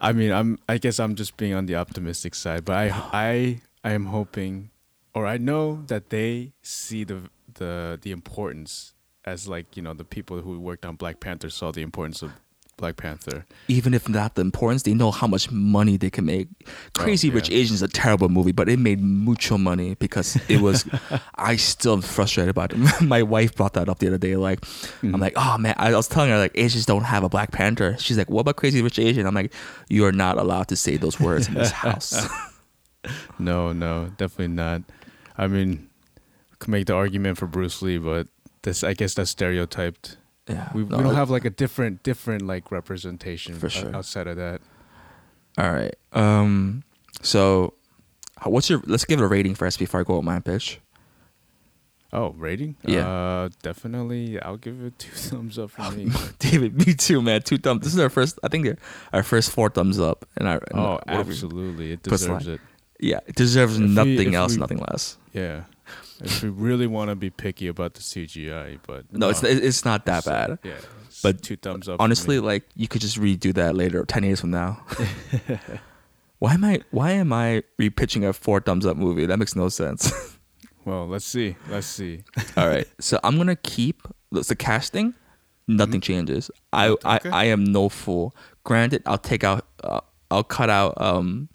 [0.00, 0.58] I mean, I'm.
[0.68, 4.70] I guess I'm just being on the optimistic side, but I, I, I am hoping,
[5.14, 7.22] or I know that they see the
[7.54, 8.92] the the importance
[9.24, 12.32] as like you know the people who worked on Black Panther saw the importance of
[12.76, 13.46] Black Panther.
[13.68, 16.48] Even if not the importance, they know how much money they can make.
[16.66, 16.70] Oh,
[17.02, 17.34] Crazy yeah.
[17.34, 20.84] Rich Asians is a terrible movie, but it made mucho money because it was.
[21.36, 22.78] I still am frustrated about it.
[23.00, 24.36] My wife brought that up the other day.
[24.36, 24.64] Like,
[25.02, 25.20] I'm mm-hmm.
[25.20, 27.96] like, oh man, I was telling her like Asians don't have a Black Panther.
[27.98, 29.26] She's like, what about Crazy Rich Asian?
[29.26, 29.52] I'm like,
[29.88, 32.26] you are not allowed to say those words in this house.
[33.38, 34.82] No, no, definitely not.
[35.36, 35.90] I mean,
[36.58, 38.28] could make the argument for Bruce Lee, but
[38.62, 40.16] this, I guess, that's stereotyped.
[40.48, 43.94] Yeah, We, no, we don't have like a different, different like representation For sure.
[43.94, 44.60] outside of that.
[45.58, 45.94] All right.
[46.12, 46.82] Um.
[47.22, 47.74] So,
[48.44, 48.82] what's your?
[48.86, 50.80] Let's give it a rating first before I go with my pitch.
[52.12, 52.76] Oh, rating?
[52.86, 53.08] Yeah.
[53.08, 54.40] Uh, definitely.
[54.40, 56.10] I'll give it two thumbs up for me.
[56.38, 57.42] David, me too, man.
[57.42, 57.82] Two thumbs.
[57.82, 58.38] This is our first.
[58.44, 58.78] I think
[59.12, 61.92] our first four thumbs up, and our oh, absolutely.
[61.92, 62.60] It deserves it.
[63.00, 65.16] Yeah, it deserves If nothing if else, we- nothing less.
[65.32, 65.64] Yeah.
[66.20, 70.06] If we really want to be picky about the CGI, but No, it's it's not
[70.06, 70.58] that So, bad.
[70.62, 70.74] Yeah.
[71.22, 72.00] But two thumbs up.
[72.00, 74.84] Honestly, like you could just redo that later, ten years from now.
[76.38, 79.26] why am I why am I repitching a four thumbs up movie?
[79.26, 80.36] That makes no sense.
[80.84, 81.56] well, let's see.
[81.68, 82.24] Let's see.
[82.56, 85.14] All right, so I'm gonna keep the casting.
[85.66, 86.50] Nothing changes.
[86.74, 87.08] I, Mm-hmm.
[87.08, 87.30] Okay.
[87.30, 88.34] I I am no fool.
[88.64, 89.66] Granted, I'll take out.
[89.82, 91.48] Uh, I'll cut out um,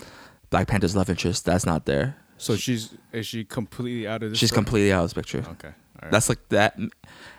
[0.49, 1.45] Black Panther's love interest.
[1.45, 2.15] That's not there.
[2.39, 4.39] So she's is she completely out of this?
[4.39, 5.39] She's completely out of the picture.
[5.39, 5.67] Okay.
[5.67, 5.73] All
[6.03, 6.11] right.
[6.11, 6.79] That's like that.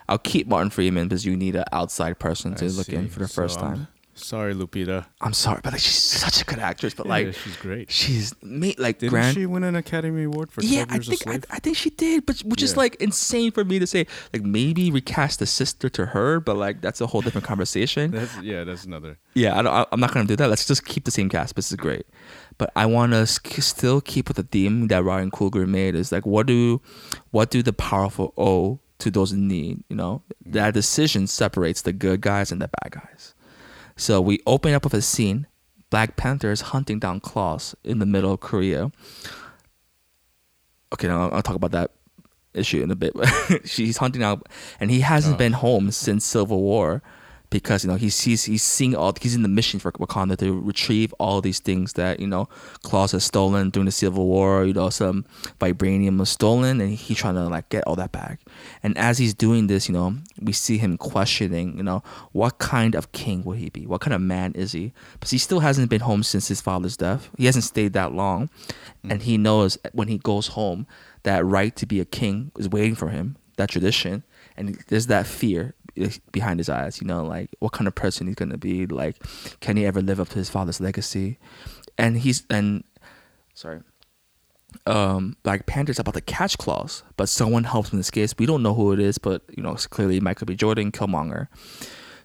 [0.07, 3.19] I'll keep Martin Freeman because you need an outside person to I look in for
[3.19, 3.87] the So first I'm time.
[4.13, 5.05] Sorry, Lupita.
[5.21, 6.93] I'm sorry, but like she's such a good actress.
[6.93, 7.89] But like yeah, she's great.
[7.89, 9.35] she's me like Didn't grand.
[9.35, 12.25] she win an Academy Award for yeah, 12 I think I, I think she did,
[12.25, 14.05] but which is like insane for me to say.
[14.33, 18.11] Like maybe recast the sister to her, but like that's a whole different conversation.
[18.11, 19.17] That's yeah, that's another.
[19.33, 20.49] yeah, I I'm not gonna do that.
[20.49, 21.55] Let's just keep the same cast.
[21.55, 22.05] This is great,
[22.57, 25.95] but I want to still keep with the theme that Ryan Coogler made.
[25.95, 26.81] Is like what do
[27.31, 29.83] what do the powerful owe to those in need?
[29.87, 30.53] You know, mm.
[30.53, 33.33] that decision separates the good guys and the bad guys.
[34.01, 35.45] So we open up with a scene.
[35.91, 38.91] Black Panther is hunting down Claus in the middle of Korea.
[40.91, 41.91] Okay, now I'll, I'll talk about that
[42.55, 43.13] issue in a bit.
[43.63, 45.37] She's hunting out, and he hasn't Oh.
[45.37, 47.03] been home since Civil War
[47.51, 50.59] because you know he sees he's seeing all he's in the mission for Wakanda to
[50.59, 52.49] retrieve all these things that you know
[52.81, 54.65] Claus has stolen during the Civil War.
[54.65, 55.25] You know some
[55.59, 58.39] vibranium was stolen, and he's trying to like get all that back.
[58.81, 62.95] And as he's doing this, you know we see him questioning, you know what kind
[62.95, 63.85] of king would he be?
[63.85, 64.93] What kind of man is he?
[65.13, 67.29] Because he still hasn't been home since his father's death.
[67.37, 68.49] He hasn't stayed that long,
[69.07, 69.43] and he mm-hmm.
[69.43, 70.87] knows when he goes home
[71.23, 73.35] that right to be a king is waiting for him.
[73.57, 74.23] That tradition,
[74.57, 75.75] and there's that fear
[76.31, 77.01] behind his eyes.
[77.01, 78.85] You know, like what kind of person he's gonna be.
[78.85, 79.17] Like,
[79.59, 81.37] can he ever live up to his father's legacy?
[81.97, 82.83] And he's and
[83.53, 83.81] sorry.
[84.85, 88.33] Um, Black Panther's about to catch Claus, but someone helps him in this case.
[88.37, 90.55] We don't know who it is, but you know, it's clearly Michael B.
[90.55, 91.47] Jordan, Killmonger.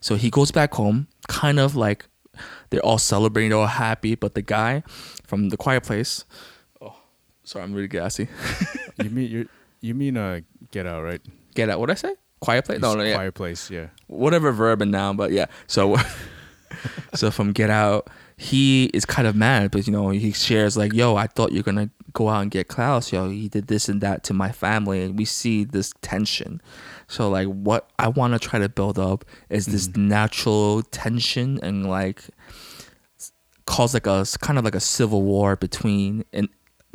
[0.01, 2.07] So he goes back home, kind of like
[2.71, 4.85] they're all celebrating, they're all happy, but the guy
[5.25, 6.25] from the Quiet Place.
[6.81, 6.95] Oh,
[7.43, 8.29] sorry, I'm really gassy.
[9.03, 9.49] You mean you
[9.81, 11.21] you mean uh Get Out, right?
[11.55, 11.81] Get out.
[11.81, 12.15] What I say?
[12.41, 12.81] Quiet Place?
[12.81, 13.15] No, no, yeah.
[13.15, 13.87] Quiet Place, yeah.
[14.07, 15.47] whatever verb and noun, but yeah.
[15.67, 15.97] So
[17.15, 20.93] so from Get Out, he is kind of mad, but you know he shares like,
[20.93, 23.13] "Yo, I thought you're gonna go out and get Klaus.
[23.13, 26.61] Yo, he did this and that to my family," and we see this tension.
[27.09, 30.09] So like, what I want to try to build up is this Mm-hmm.
[30.09, 32.23] natural tension and like
[33.67, 36.49] cause like a kind of like a civil war between and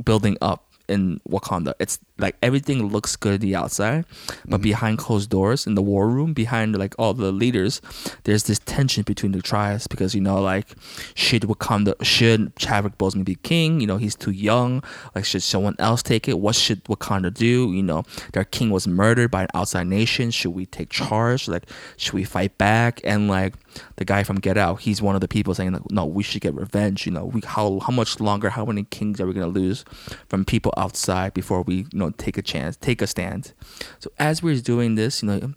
[0.04, 1.74] building up in Wakanda.
[1.80, 4.06] It's like everything looks good the outside,
[4.46, 4.64] but Mhm.
[4.64, 7.82] behind closed doors in the war room, behind like all the leaders,
[8.26, 10.68] there's this tension between the tribes because you know like
[11.16, 13.80] should Wakanda should Chadwick Boseman be king?
[13.82, 14.84] You know he's too young.
[15.16, 16.38] Like should someone else take it?
[16.40, 17.72] What should Wakanda do?
[17.74, 20.30] You know their king was murdered by an outside nation.
[20.32, 21.48] Should we take charge?
[21.48, 21.66] Like
[21.98, 23.02] should we fight back?
[23.04, 23.54] And like
[23.98, 26.54] the guy from Get Out, he's one of the people saying no, we should get
[26.54, 27.06] revenge.
[27.06, 28.50] You know we how how much longer?
[28.50, 29.86] How many kings are we gonna lose
[30.28, 33.54] from people outside before we you know take a chance, take a stand?
[34.00, 35.54] So as we're doing this, you know,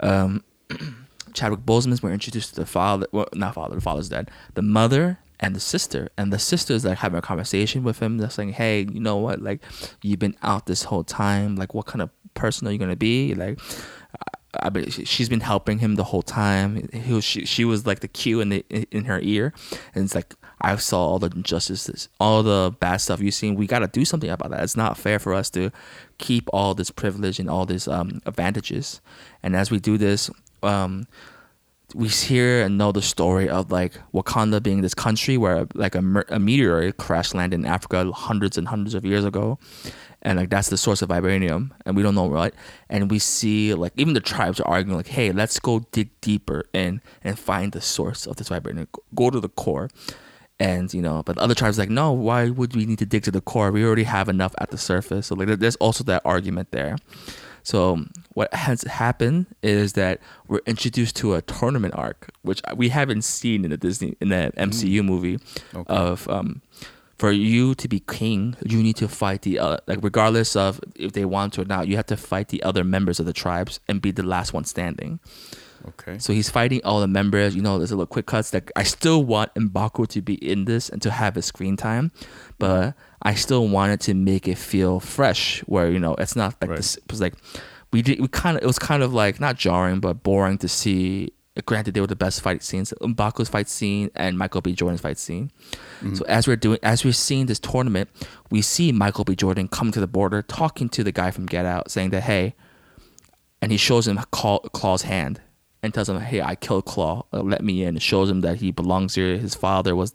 [0.00, 0.44] um,
[1.32, 5.18] Chadwick Boseman, we're introduced to the father, well, not father, the father's dead, the mother
[5.40, 8.18] and the sister, and the sister is like having a conversation with him.
[8.18, 9.42] They're saying, "Hey, you know what?
[9.42, 9.60] Like,
[10.02, 11.56] you've been out this whole time.
[11.56, 13.34] Like, what kind of person are you gonna be?
[13.34, 13.58] Like."
[14.60, 16.88] I mean, she- she's been helping him the whole time.
[16.92, 19.52] He was, she, she was like the cue in the in her ear,
[19.94, 23.54] and it's like I saw all the injustices, all the bad stuff you've seen.
[23.54, 24.62] We got to do something about that.
[24.62, 25.70] It's not fair for us to
[26.18, 29.00] keep all this privilege and all these um, advantages.
[29.42, 30.30] And as we do this,
[30.62, 31.06] um,
[31.94, 36.24] we hear and know the story of like Wakanda being this country where like a,
[36.28, 39.58] a meteor crash landed in Africa hundreds and hundreds of years ago,
[40.22, 42.54] and like that's the source of vibranium, and we don't know what.
[42.88, 46.64] And we see like even the tribes are arguing like, hey, let's go dig deeper
[46.72, 49.90] in and find the source of this vibranium, go to the core.
[50.60, 53.24] And you know, but the other tribes like, no, why would we need to dig
[53.24, 53.72] to the core?
[53.72, 55.26] We already have enough at the surface.
[55.26, 56.96] So like, there's also that argument there.
[57.64, 58.04] So
[58.34, 63.64] what has happened is that we're introduced to a tournament arc, which we haven't seen
[63.64, 65.38] in the Disney in the MCU movie.
[65.74, 65.92] Okay.
[65.92, 66.62] Of um,
[67.22, 71.12] for you to be king, you need to fight the uh, like regardless of if
[71.12, 73.78] they want to or not, you have to fight the other members of the tribes
[73.88, 75.20] and be the last one standing.
[75.90, 76.18] okay.
[76.18, 77.54] So he's fighting all the members.
[77.54, 80.64] You know, there's a little quick cuts that I still want Mbaku to be in
[80.64, 82.10] this and to have his screen time,
[82.58, 85.60] but I still wanted to make it feel fresh.
[85.72, 86.76] Where you know, it's not like Right.
[86.78, 86.96] this.
[86.96, 87.34] It was like
[87.92, 88.20] we did.
[88.20, 88.62] We kind of.
[88.64, 91.32] It was kind of like not jarring, but boring to see.
[91.66, 94.72] Granted, they were the best fight scenes: Mbaku's fight scene and Michael B.
[94.72, 95.50] Jordan's fight scene.
[96.00, 96.14] Mm-hmm.
[96.14, 98.08] So as we're doing, as we're seeing this tournament,
[98.50, 99.36] we see Michael B.
[99.36, 102.54] Jordan come to the border, talking to the guy from Get Out, saying that hey,
[103.60, 105.42] and he shows him Claw, Claw's hand
[105.82, 107.26] and tells him, "Hey, I killed Claw.
[107.32, 109.36] Uh, let me in." Shows him that he belongs here.
[109.36, 110.14] His father was,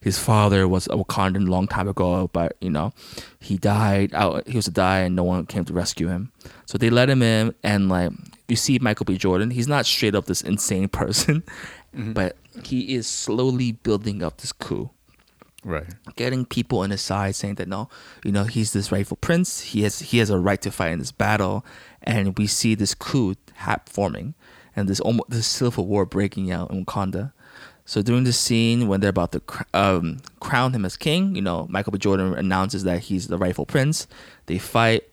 [0.00, 2.92] his father was a Wakandan a long time ago, but you know,
[3.40, 4.46] he died out.
[4.46, 6.32] He was to die, and no one came to rescue him.
[6.66, 8.12] So they let him in, and like
[8.50, 9.16] you see Michael B.
[9.16, 11.42] Jordan, he's not straight up this insane person,
[11.92, 14.90] but he is slowly building up this coup.
[15.62, 15.84] Right.
[16.16, 17.90] getting people on his side saying that no
[18.24, 19.60] you know he's this rightful prince.
[19.60, 21.66] He has he has a right to fight in this battle.
[22.02, 24.34] And we see this coup hap forming
[24.74, 27.32] and this almost this civil war breaking out in Wakanda.
[27.84, 31.42] So during the scene when they're about to cr- um, crown him as king you
[31.42, 31.98] know Michael B.
[31.98, 34.06] Jordan announces that he's the rightful prince.
[34.46, 35.04] They fight.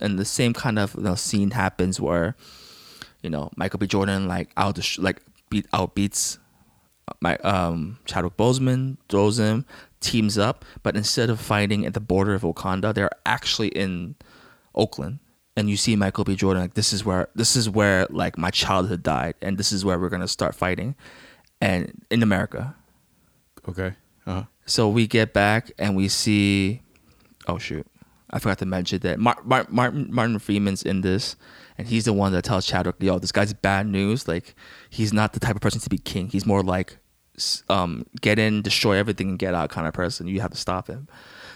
[0.00, 2.36] And the same kind of you know, scene happens where
[3.22, 6.38] you know Michael B Jordan like out like beat out beats
[7.20, 9.64] my um Chadwick Boseman throws him,
[10.00, 14.14] teams up, but instead of fighting at the border of Wakanda, they're actually in
[14.74, 15.18] Oakland.
[15.56, 16.36] And you see Michael B.
[16.36, 19.84] Jordan like this is where this is where like my childhood died, and this is
[19.84, 20.94] where we're gonna start fighting,
[21.60, 22.76] and in America.
[23.68, 23.94] Okay.
[24.26, 24.42] Uh huh.
[24.66, 26.82] So we get back and we see,
[27.48, 27.86] oh shoot,
[28.30, 31.34] I forgot to mention that Mar- Mar- Martin Martin Freeman's in this,
[31.78, 34.28] and he's the one that tells Chadwick, "Yo, this guy's bad news.
[34.28, 34.54] Like,
[34.90, 36.28] he's not the type of person to be king.
[36.28, 36.98] He's more like,
[37.68, 40.26] um, get in, destroy everything, and get out kind of person.
[40.26, 41.08] You have to stop him."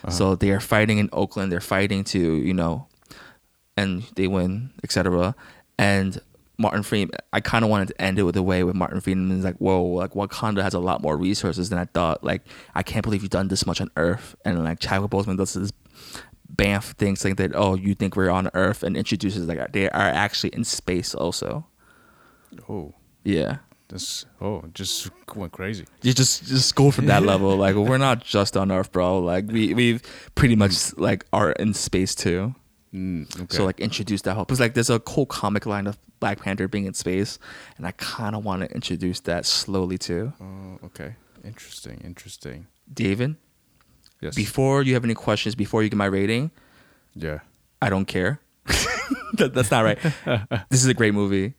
[0.08, 1.52] So they are fighting in Oakland.
[1.52, 2.88] They're fighting to, you know,
[3.76, 5.34] and they win, etc.
[5.78, 6.20] And
[6.58, 9.36] Martin Freeman, I kind of wanted to end it with a way with Martin Freeman
[9.36, 12.22] is like, whoa, like Wakanda has a lot more resources than I thought.
[12.22, 12.42] Like,
[12.74, 14.34] I can't believe you've done this much on Earth.
[14.44, 15.72] And like Chadwick Boseman does this
[16.54, 20.08] Banff thinks like that, oh, you think we're on Earth, and introduces like they are
[20.24, 21.66] actually in space also.
[22.68, 23.58] Oh, Yeah.
[23.88, 24.26] this.
[24.40, 25.84] Oh, just went crazy.
[26.02, 27.56] You just just go from that level.
[27.64, 29.18] Like we're not just on Earth, bro.
[29.18, 30.00] Like we we
[30.34, 32.54] pretty much like are in space too.
[32.94, 33.56] Mm, okay.
[33.56, 36.68] So like introduce that whole because like there's a cool comic line of Black Panther
[36.68, 37.38] being in space,
[37.76, 40.32] and I kind of want to introduce that slowly too.
[40.40, 41.16] Oh, okay.
[41.44, 42.00] Interesting.
[42.04, 42.66] Interesting.
[42.92, 43.36] David,
[44.22, 44.34] Yes.
[44.34, 46.50] before you have any questions, before you get my rating,
[47.14, 47.40] yeah.
[47.82, 48.40] I don't care.
[49.34, 49.98] that, that's not right.
[50.70, 51.54] this is a great movie.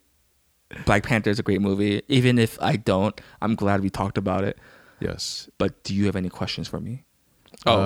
[0.86, 2.02] Black Panther is a great movie.
[2.08, 4.58] Even if I don't, I'm glad we talked about it.
[5.00, 5.50] Yes.
[5.58, 7.04] But do you have any questions for me?
[7.66, 7.78] Oh, uh,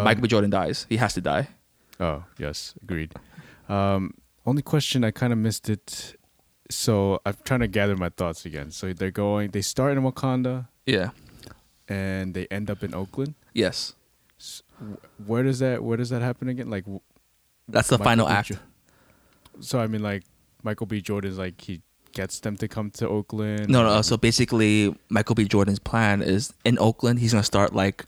[0.00, 0.28] Uh, Michael B.
[0.28, 0.86] Jordan dies.
[0.88, 1.48] He has to die.
[1.98, 3.12] Oh, yes, agreed.
[3.68, 4.14] Um,
[4.46, 6.16] only question I kind of missed it.
[6.70, 8.70] So I'm trying to gather my thoughts again.
[8.70, 9.50] So they're going.
[9.50, 11.10] They start in Wakanda Yeah.
[11.88, 13.34] and they end up in Oakland.
[13.52, 13.94] Yes.
[15.26, 16.70] Where does that Where does that happen again?
[16.70, 16.84] Like,
[17.68, 18.32] That's the Michael final B.
[18.32, 18.48] act.
[18.48, 18.56] Jo-
[19.60, 20.24] so I mean, like
[20.62, 21.00] Michael B.
[21.00, 23.68] Jordan's like he gets them to come to Oakland.
[23.68, 24.02] No, no.
[24.02, 25.44] So basically, Michael B.
[25.44, 27.18] Jordan's plan is in Oakland.
[27.20, 28.04] He's gonna start like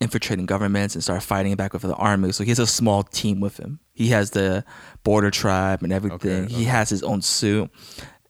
[0.00, 2.32] infiltrating governments and start fighting back with the army.
[2.32, 3.78] So he has a small team with him.
[3.92, 4.64] He has the
[5.04, 6.44] border tribe and everything.
[6.44, 7.70] Okay, He has his own suit,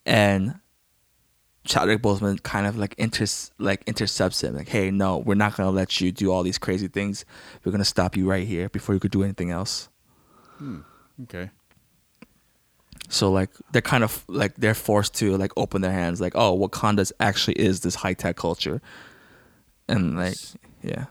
[0.05, 0.55] and
[1.65, 3.27] Chadwick Boseman kind of like inter
[3.59, 4.57] like intercepts him.
[4.57, 7.25] Like, hey, no, we're not gonna let you do all these crazy things.
[7.65, 9.89] We're gonna stop you right here before you could do anything else.
[10.59, 10.81] Hmm,
[11.23, 11.51] okay.
[13.09, 16.57] So like they're kind of like they're forced to like open their hands, like oh,
[16.59, 18.81] Wakanda's actually is this high tech culture,
[19.89, 20.37] and like
[20.83, 21.05] yeah,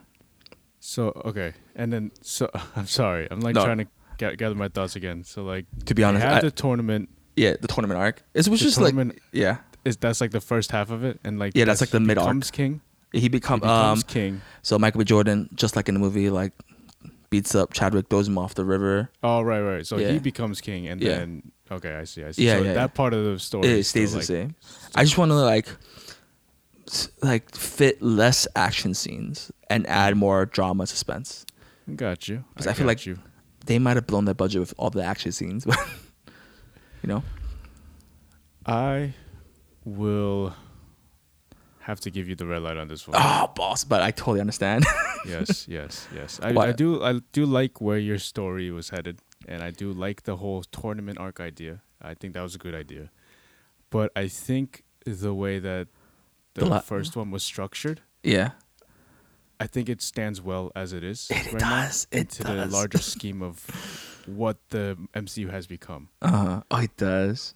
[0.80, 3.28] So okay, and then so I'm sorry.
[3.32, 3.64] I'm like No.
[3.66, 3.88] trying to
[4.18, 5.24] ga- gather my thoughts again.
[5.24, 7.10] So like to be honest, I- the tournament.
[7.36, 8.24] yeah, the tournament arc.
[8.34, 8.96] It was The just like
[9.32, 12.00] yeah, is that's like the first half of it, and like Yeah, that's like the
[12.00, 12.26] he mid-arc.
[12.28, 12.82] becomes king.
[13.12, 14.08] he He become becomes um.
[14.08, 14.42] king.
[14.62, 15.06] So Michael B.
[15.06, 16.54] Jordan, just like in the movie, like
[17.30, 19.10] beats up Chadwick, throws him off the river.
[19.24, 19.86] Oh right, right.
[19.88, 20.12] So Yeah.
[20.12, 21.18] he becomes king, and Yeah.
[21.20, 22.46] then okay, I see, I see.
[22.46, 24.56] Yeah, so yeah, that part of the story It is still, stays the like, same.
[24.96, 25.68] I just want to like,
[27.24, 31.46] like fit less action scenes and add more drama suspense.
[31.96, 32.44] Got you.
[32.56, 33.18] 'Cause I feel like- you.
[33.68, 35.78] They might have blown their budget with all the action scenes, but
[37.04, 37.24] you know,
[38.66, 39.14] I
[39.86, 40.54] will
[41.82, 43.20] have to give you the red light on this one.
[43.20, 43.84] oh boss.
[43.84, 44.86] But I totally understand.
[45.26, 46.40] yes, yes, yes.
[46.42, 50.24] I, I do I do like where your story was headed, and I do like
[50.24, 51.82] the whole tournament arc idea.
[52.02, 53.10] I think that was a good idea,
[53.90, 55.88] but I think the way that
[56.54, 58.52] the, The first one was structured, yeah.
[59.60, 61.28] I think it stands well as it is.
[61.30, 62.70] It right does, Now, it into does.
[62.70, 63.64] the larger scheme of
[64.26, 66.10] what the MCU has become.
[66.22, 67.54] Uh, oh, it does.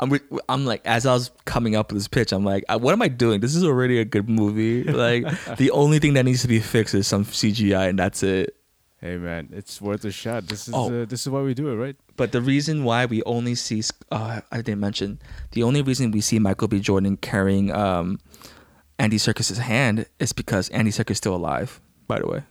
[0.00, 2.78] I'm, re- I'm like, as I was coming up with this pitch, I'm like, uh,
[2.78, 3.40] what am I doing?
[3.40, 4.84] This is already a good movie.
[4.84, 5.24] Like,
[5.56, 8.54] the only thing that needs to be fixed is some CGI, and that's it.
[9.00, 10.48] Hey man, it's worth a shot.
[10.48, 11.02] This is Oh.
[11.02, 11.94] uh, this is why we do it, right?
[12.16, 13.80] But the reason why we only see,
[14.10, 15.20] uh, I didn't mention,
[15.52, 16.80] the only reason we see Michael B.
[16.80, 18.18] Jordan carrying um,
[18.98, 21.80] Andy Serkis's hand is because Andy Serkis is still alive.
[22.08, 22.42] By the way,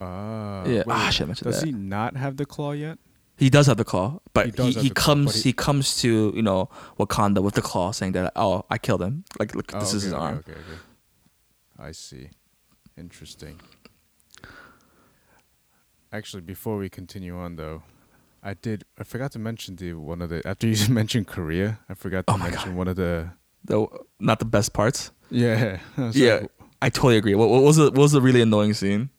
[0.00, 0.84] Ah, Yeah.
[0.86, 1.66] wait, Ah, I should've mentioned Does that.
[1.66, 2.98] he not have the claw yet?
[3.38, 5.52] He does have the claw, but He he, he, the claw, comes but he- he
[5.52, 9.24] comes to you know Wakanda with the claw, saying that oh I killed him.
[9.38, 10.36] Like look, Oh, this is his okay, arm.
[10.38, 10.78] Okay, okay.
[11.78, 12.30] I see.
[12.96, 13.60] Interesting.
[16.12, 17.82] Actually, before we continue on though,
[18.42, 21.94] I did I forgot to mention the one of the after you mentioned Korea, I
[21.94, 23.30] forgot to Oh mention one of the
[23.64, 25.10] Though not the best parts.
[25.30, 25.78] Yeah.
[25.98, 27.34] I Yeah, like, I totally agree.
[27.34, 29.10] What, what was the what was the really annoying scene?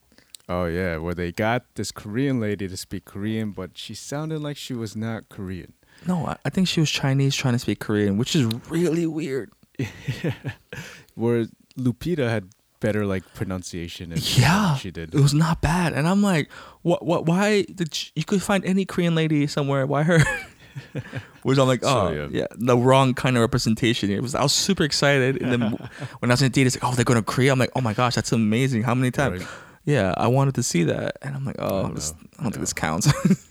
[0.49, 4.57] Oh yeah, where they got this Korean lady to speak Korean, but she sounded like
[4.57, 5.73] she was not Korean.
[6.05, 9.51] No, I, I think she was Chinese trying to speak Korean, which is really weird.
[11.15, 11.45] Where
[11.77, 15.13] Lupita had better like pronunciation and Yeah, she did.
[15.13, 17.05] It was not bad, and I'm like, what?
[17.05, 17.25] What?
[17.25, 19.85] Why did you, you could find any Korean lady somewhere?
[19.85, 20.19] Why her?
[21.43, 22.27] Which I'm like, So, oh yeah.
[22.31, 22.47] yeah.
[22.51, 24.09] the wrong kind of representation.
[24.09, 25.61] It was I was super excited, and then
[26.19, 27.51] when I was in the theater, it's like, oh, they're going to Korea.
[27.51, 28.83] I'm like, oh my gosh, that's amazing.
[28.83, 29.41] How many times?
[29.41, 29.49] Right.
[29.85, 32.13] Yeah, I wanted to see that, and I'm like, oh, this.
[32.37, 33.11] I don't think this counts.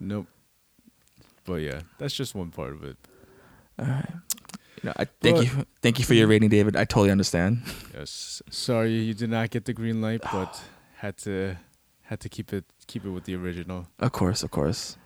[0.00, 0.26] Nope.
[1.44, 2.96] But yeah, that's just one part of it.
[3.78, 4.10] All right.
[4.82, 6.74] You know, I thank But- you, thank you for your rating, David.
[6.76, 7.62] I totally understand.
[7.94, 8.42] Yes.
[8.50, 10.60] Sorry you did not get the green light, but
[10.96, 11.56] had to
[12.02, 13.86] had to keep it keep it with the original.
[14.00, 14.96] Of course, of course.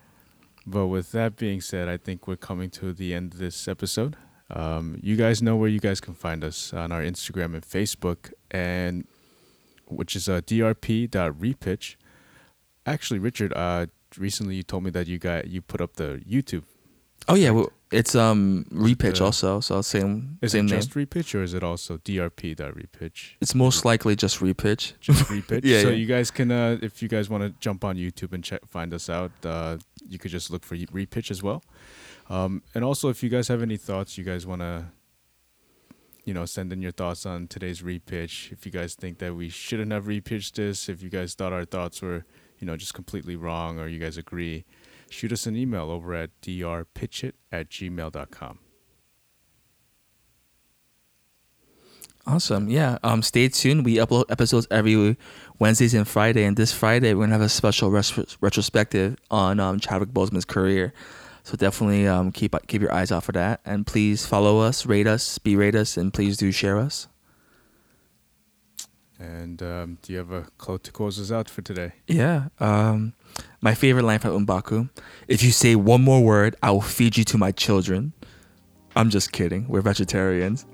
[0.66, 4.16] But with that being said, I think we're coming to the end of this episode.
[4.50, 8.32] Um, you guys know where you guys can find us on our Instagram and Facebook,
[8.50, 9.06] and
[9.87, 11.96] which is uh, drp.repitch.
[12.85, 16.64] Actually, Richard, uh, recently you told me that you got you put up the YouTube.
[17.28, 20.78] Oh yeah, well, it's um repitch Uh, also, so same Is same it name.
[20.80, 23.32] just repitch or is it also drp.repitch?
[23.41, 24.93] It's most likely just repitch.
[25.01, 25.62] just repitch.
[25.64, 25.95] Yeah, so yeah.
[25.95, 28.93] you guys can, uh, if you guys want to jump on YouTube and check, find
[28.95, 29.78] us out, uh,
[30.09, 31.64] you could just look for repitch as well.
[32.28, 34.87] Um, and also, if you guys have any thoughts, you guys want to,
[36.27, 38.53] you know, send in your thoughts on today's repitch.
[38.53, 41.64] If you guys think that we shouldn't have repitched this, if you guys thought our
[41.64, 42.27] thoughts were,
[42.59, 44.64] you know, just completely wrong, or you guys agree,
[45.09, 48.59] shoot us an email over at drpitchit at gmail.com.
[52.29, 52.68] Awesome.
[52.68, 52.99] Yeah.
[53.05, 53.22] Um.
[53.22, 53.85] Stay tuned.
[53.85, 55.16] We upload episodes every
[55.61, 60.09] Wednesdays and Friday, and this Friday we're gonna have a special retrospective on um Chadwick
[60.09, 60.93] Boseman's career.
[61.47, 65.07] So definitely um, keep keep your eyes out for that, and please follow us, rate
[65.07, 67.07] us, be rate us, and please do share us.
[69.20, 71.92] And um, do you have a quote to close us out for today?
[72.09, 72.49] Yeah.
[72.59, 73.12] Um,
[73.61, 74.90] my favorite line from Mbaku:
[75.28, 78.12] "If you say one more word, I will feed you to my children."
[78.97, 79.68] I'm just kidding.
[79.68, 80.66] We're vegetarians.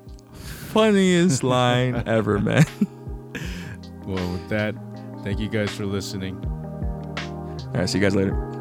[0.73, 2.65] Funniest line ever, man.
[4.07, 4.75] Well, with that,
[5.23, 6.43] thank you guys for listening.
[6.47, 7.91] All right.
[7.91, 8.52] See you guys later.